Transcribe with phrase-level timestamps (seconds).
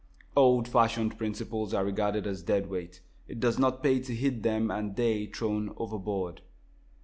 [0.35, 3.01] Old fashioned principles are regarded as dead weight.
[3.27, 6.41] It does not pay to heed them, and they thrown overboard.